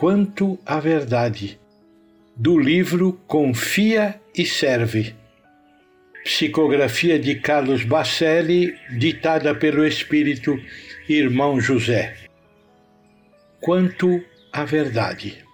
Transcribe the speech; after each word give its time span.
Quanto 0.00 0.58
à 0.64 0.80
Verdade, 0.80 1.60
do 2.34 2.58
livro 2.58 3.20
Confia 3.26 4.18
e 4.34 4.46
Serve. 4.46 5.14
Psicografia 6.24 7.18
de 7.18 7.34
Carlos 7.34 7.84
Bacelli, 7.84 8.74
ditada 8.96 9.54
pelo 9.54 9.86
Espírito 9.86 10.58
Irmão 11.06 11.60
José. 11.60 12.16
Quanto 13.60 14.24
à 14.50 14.64
Verdade. 14.64 15.44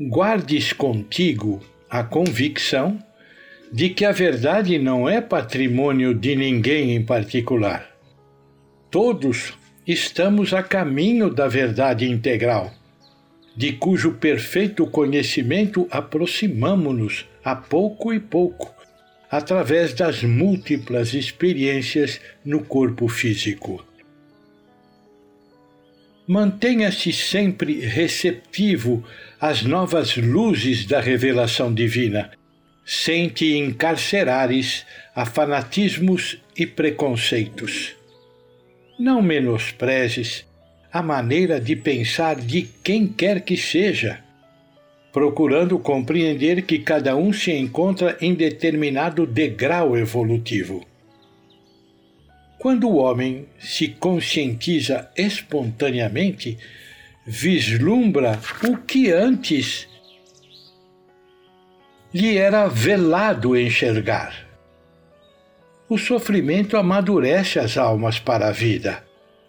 Guardes 0.00 0.72
contigo 0.72 1.62
a 1.88 2.02
convicção 2.02 2.98
de 3.72 3.90
que 3.90 4.04
a 4.04 4.10
verdade 4.10 4.80
não 4.80 5.08
é 5.08 5.20
patrimônio 5.20 6.12
de 6.12 6.34
ninguém 6.34 6.90
em 6.96 7.04
particular. 7.04 7.88
Todos 8.90 9.54
estamos 9.86 10.54
a 10.54 10.62
caminho 10.62 11.28
da 11.28 11.46
verdade 11.46 12.08
integral, 12.08 12.72
de 13.54 13.72
cujo 13.72 14.12
perfeito 14.12 14.86
conhecimento 14.86 15.86
aproximamo-nos 15.90 17.28
a 17.44 17.54
pouco 17.54 18.12
e 18.12 18.18
pouco, 18.18 18.74
através 19.30 19.92
das 19.92 20.22
múltiplas 20.22 21.12
experiências 21.12 22.20
no 22.44 22.64
corpo 22.64 23.08
físico. 23.08 23.84
Mantenha-se 26.26 27.12
sempre 27.12 27.80
receptivo 27.80 29.04
às 29.38 29.62
novas 29.62 30.16
luzes 30.16 30.86
da 30.86 30.98
revelação 30.98 31.74
divina, 31.74 32.30
sem 32.86 33.28
te 33.28 33.54
encarcerares 33.58 34.86
a 35.14 35.26
fanatismos 35.26 36.40
e 36.56 36.66
preconceitos. 36.66 37.94
Não 38.98 39.20
menosprezes 39.20 40.46
a 40.92 41.02
maneira 41.02 41.60
de 41.60 41.74
pensar 41.74 42.36
de 42.36 42.62
quem 42.62 43.08
quer 43.08 43.40
que 43.40 43.56
seja, 43.56 44.22
procurando 45.12 45.76
compreender 45.80 46.62
que 46.62 46.78
cada 46.78 47.16
um 47.16 47.32
se 47.32 47.50
encontra 47.50 48.16
em 48.20 48.32
determinado 48.32 49.26
degrau 49.26 49.98
evolutivo. 49.98 50.86
Quando 52.56 52.88
o 52.88 52.96
homem 52.96 53.46
se 53.58 53.88
conscientiza 53.88 55.10
espontaneamente, 55.16 56.56
vislumbra 57.26 58.38
o 58.68 58.76
que 58.76 59.10
antes 59.10 59.88
lhe 62.12 62.36
era 62.36 62.68
velado 62.68 63.58
enxergar. 63.58 64.53
O 65.94 65.96
sofrimento 65.96 66.76
amadurece 66.76 67.60
as 67.60 67.78
almas 67.78 68.18
para 68.18 68.48
a 68.48 68.50
vida, 68.50 69.04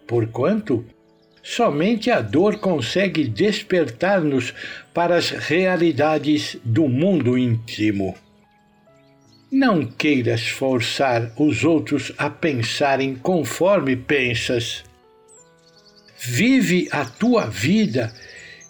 porquanto 0.05 0.85
somente 1.41 2.11
a 2.11 2.21
dor 2.21 2.59
consegue 2.59 3.27
despertar-nos 3.27 4.53
para 4.93 5.15
as 5.15 5.31
realidades 5.31 6.55
do 6.63 6.87
mundo 6.87 7.35
íntimo. 7.35 8.13
Não 9.51 9.87
queiras 9.87 10.47
forçar 10.47 11.31
os 11.35 11.63
outros 11.63 12.11
a 12.15 12.29
pensarem 12.29 13.15
conforme 13.15 13.95
pensas. 13.95 14.83
Vive 16.15 16.87
a 16.91 17.05
tua 17.05 17.47
vida 17.47 18.13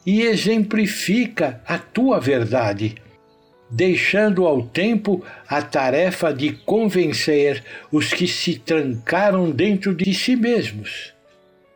e 0.06 0.22
exemplifica 0.22 1.62
a 1.68 1.78
tua 1.78 2.22
verdade, 2.22 2.96
deixando 3.70 4.46
ao 4.46 4.62
tempo 4.64 5.24
a 5.48 5.62
tarefa 5.62 6.34
de 6.34 6.52
convencer 6.52 7.64
os 7.92 8.14
que 8.14 8.28
se 8.28 8.60
trancaram 8.60 9.52
dentro 9.52 9.94
de 9.94 10.14
si 10.14 10.36
mesmos, 10.36 11.14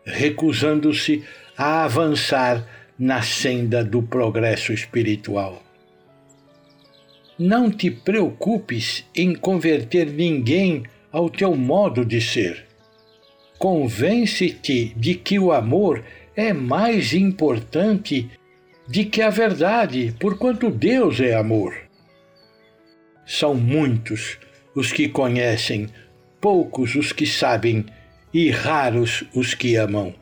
recusando-se 0.06 1.24
a 1.58 1.84
avançar 1.84 2.66
na 2.98 3.22
senda 3.22 3.84
do 3.84 4.02
progresso 4.02 4.74
espiritual. 4.74 5.64
Não 7.38 7.72
te 7.72 7.90
preocupes 7.90 9.06
em 9.16 9.34
converter 9.34 10.08
ninguém 10.08 10.84
ao 11.12 11.30
teu 11.30 11.56
modo 11.56 12.04
de 12.04 12.20
ser. 12.20 12.66
Convence-te 13.58 14.94
de 14.96 15.16
que 15.16 15.40
o 15.40 15.52
amor 15.52 16.04
é 16.36 16.54
mais 16.54 17.14
importante 17.14 18.30
de 18.90 19.06
que 19.06 19.22
a 19.22 19.30
verdade, 19.30 20.14
porquanto 20.20 20.70
Deus 20.70 21.20
é 21.20 21.36
amor. 21.36 21.76
São 23.26 23.54
muitos 23.54 24.38
os 24.76 24.92
que 24.92 25.08
conhecem, 25.08 25.88
poucos 26.42 26.96
os 26.96 27.14
que 27.14 27.26
sabem 27.26 27.86
e 28.34 28.50
raros 28.50 29.24
os 29.34 29.54
que 29.54 29.76
amam. 29.76 30.14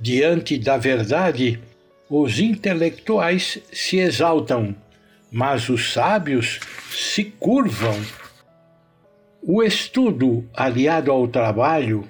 Diante 0.00 0.56
da 0.56 0.76
verdade, 0.76 1.60
os 2.08 2.38
intelectuais 2.38 3.58
se 3.72 3.98
exaltam 3.98 4.74
mas 5.30 5.68
os 5.68 5.92
sábios 5.92 6.60
se 6.90 7.24
curvam. 7.24 8.00
O 9.42 9.62
estudo, 9.62 10.48
aliado 10.54 11.10
ao 11.10 11.28
trabalho, 11.28 12.08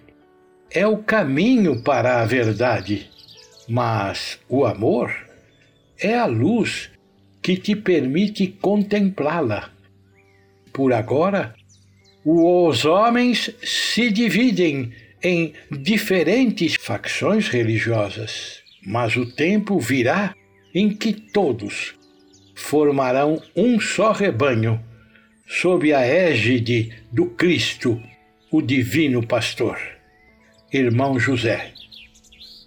é 0.70 0.86
o 0.86 0.98
caminho 0.98 1.82
para 1.82 2.20
a 2.20 2.24
verdade, 2.24 3.10
mas 3.68 4.38
o 4.48 4.64
amor 4.64 5.14
é 5.98 6.16
a 6.16 6.26
luz 6.26 6.90
que 7.42 7.56
te 7.56 7.74
permite 7.76 8.48
contemplá-la. 8.48 9.70
Por 10.72 10.92
agora, 10.92 11.54
os 12.24 12.84
homens 12.84 13.54
se 13.62 14.10
dividem 14.10 14.92
em 15.22 15.52
diferentes 15.70 16.76
facções 16.78 17.48
religiosas, 17.48 18.62
mas 18.84 19.16
o 19.16 19.26
tempo 19.26 19.78
virá 19.78 20.34
em 20.74 20.94
que 20.94 21.12
todos 21.12 21.94
formarão 22.54 23.40
um 23.54 23.78
só 23.78 24.12
rebanho, 24.12 24.82
sob 25.46 25.92
a 25.92 26.00
égide 26.00 26.92
do 27.12 27.26
Cristo, 27.26 28.02
o 28.50 28.60
Divino 28.60 29.24
Pastor. 29.24 29.78
Irmão 30.72 31.18
José, 31.20 31.72